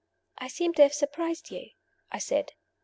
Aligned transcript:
"I 0.39 0.47
seem 0.47 0.73
to 0.73 0.81
have 0.81 0.95
surprised 0.95 1.51
you?" 1.51 1.73
I 2.11 2.17
said. 2.17 2.53